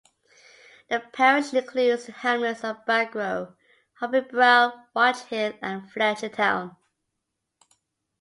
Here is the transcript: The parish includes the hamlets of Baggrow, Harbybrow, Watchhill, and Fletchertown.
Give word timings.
The 0.89 0.99
parish 0.99 1.53
includes 1.53 2.07
the 2.07 2.11
hamlets 2.11 2.63
of 2.63 2.83
Baggrow, 2.87 3.53
Harbybrow, 3.99 4.85
Watchhill, 4.95 5.53
and 5.61 5.83
Fletchertown. 5.91 6.75